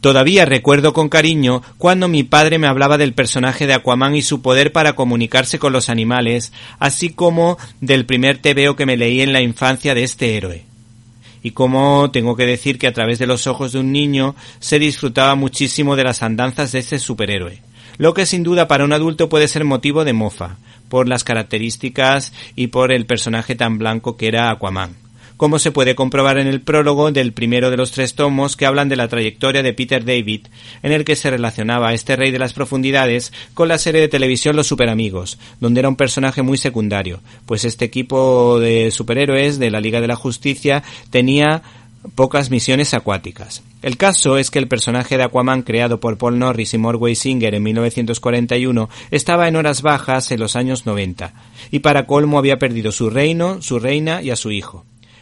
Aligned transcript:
Todavía 0.00 0.46
recuerdo 0.46 0.94
con 0.94 1.10
cariño 1.10 1.62
cuando 1.76 2.08
mi 2.08 2.22
padre 2.22 2.58
me 2.58 2.66
hablaba 2.66 2.96
del 2.96 3.12
personaje 3.12 3.66
de 3.66 3.74
Aquaman 3.74 4.14
y 4.14 4.22
su 4.22 4.40
poder 4.40 4.72
para 4.72 4.94
comunicarse 4.94 5.58
con 5.58 5.74
los 5.74 5.90
animales, 5.90 6.52
así 6.78 7.10
como 7.10 7.58
del 7.82 8.06
primer 8.06 8.38
tebeo 8.38 8.76
que 8.76 8.86
me 8.86 8.96
leí 8.96 9.20
en 9.20 9.34
la 9.34 9.42
infancia 9.42 9.94
de 9.94 10.02
este 10.02 10.36
héroe. 10.38 10.64
Y 11.42 11.50
como 11.50 12.10
tengo 12.10 12.34
que 12.34 12.46
decir 12.46 12.78
que 12.78 12.86
a 12.86 12.92
través 12.92 13.18
de 13.18 13.26
los 13.26 13.46
ojos 13.46 13.72
de 13.72 13.80
un 13.80 13.92
niño 13.92 14.34
se 14.58 14.78
disfrutaba 14.78 15.34
muchísimo 15.34 15.96
de 15.96 16.04
las 16.04 16.22
andanzas 16.22 16.72
de 16.72 16.78
este 16.78 16.98
superhéroe, 16.98 17.62
lo 17.98 18.14
que 18.14 18.24
sin 18.24 18.42
duda 18.42 18.68
para 18.68 18.84
un 18.84 18.94
adulto 18.94 19.28
puede 19.28 19.48
ser 19.48 19.64
motivo 19.64 20.04
de 20.04 20.14
mofa, 20.14 20.56
por 20.88 21.08
las 21.08 21.24
características 21.24 22.32
y 22.56 22.68
por 22.68 22.90
el 22.90 23.04
personaje 23.04 23.54
tan 23.54 23.76
blanco 23.76 24.16
que 24.16 24.28
era 24.28 24.50
Aquaman 24.50 25.09
como 25.40 25.58
se 25.58 25.72
puede 25.72 25.94
comprobar 25.94 26.36
en 26.36 26.48
el 26.48 26.60
prólogo 26.60 27.10
del 27.12 27.32
primero 27.32 27.70
de 27.70 27.78
los 27.78 27.92
tres 27.92 28.14
tomos 28.14 28.58
que 28.58 28.66
hablan 28.66 28.90
de 28.90 28.96
la 28.96 29.08
trayectoria 29.08 29.62
de 29.62 29.72
Peter 29.72 30.04
David, 30.04 30.48
en 30.82 30.92
el 30.92 31.02
que 31.02 31.16
se 31.16 31.30
relacionaba 31.30 31.88
a 31.88 31.94
este 31.94 32.14
rey 32.14 32.30
de 32.30 32.38
las 32.38 32.52
profundidades 32.52 33.32
con 33.54 33.66
la 33.66 33.78
serie 33.78 34.02
de 34.02 34.08
televisión 34.08 34.54
Los 34.54 34.66
Superamigos, 34.66 35.38
donde 35.58 35.80
era 35.80 35.88
un 35.88 35.96
personaje 35.96 36.42
muy 36.42 36.58
secundario, 36.58 37.20
pues 37.46 37.64
este 37.64 37.86
equipo 37.86 38.60
de 38.60 38.90
superhéroes 38.90 39.58
de 39.58 39.70
la 39.70 39.80
Liga 39.80 40.02
de 40.02 40.08
la 40.08 40.14
Justicia 40.14 40.82
tenía 41.08 41.62
pocas 42.14 42.50
misiones 42.50 42.92
acuáticas. 42.92 43.62
El 43.80 43.96
caso 43.96 44.36
es 44.36 44.50
que 44.50 44.58
el 44.58 44.68
personaje 44.68 45.16
de 45.16 45.22
Aquaman 45.22 45.62
creado 45.62 46.00
por 46.00 46.18
Paul 46.18 46.38
Norris 46.38 46.74
y 46.74 46.78
Morway 46.78 47.14
Singer 47.14 47.54
en 47.54 47.62
1941 47.62 48.90
estaba 49.10 49.48
en 49.48 49.56
horas 49.56 49.80
bajas 49.80 50.32
en 50.32 50.40
los 50.40 50.54
años 50.54 50.84
90, 50.84 51.32
y 51.70 51.78
para 51.78 52.04
colmo 52.04 52.38
había 52.38 52.58
perdido 52.58 52.92
su 52.92 53.08
reino, 53.08 53.62
su 53.62 53.78
reina 53.78 54.20
y 54.20 54.28
a 54.28 54.36
su 54.36 54.50
hijo 54.50 54.84